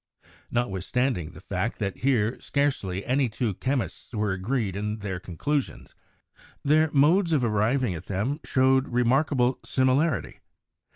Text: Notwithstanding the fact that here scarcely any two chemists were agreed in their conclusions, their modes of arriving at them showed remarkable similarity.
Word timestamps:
Notwithstanding 0.49 1.33
the 1.33 1.41
fact 1.41 1.77
that 1.77 1.97
here 1.97 2.39
scarcely 2.39 3.05
any 3.05 3.29
two 3.29 3.53
chemists 3.53 4.15
were 4.15 4.31
agreed 4.31 4.75
in 4.75 4.97
their 4.97 5.19
conclusions, 5.19 5.93
their 6.63 6.89
modes 6.91 7.33
of 7.33 7.43
arriving 7.43 7.93
at 7.93 8.07
them 8.07 8.39
showed 8.43 8.87
remarkable 8.89 9.59
similarity. 9.63 10.39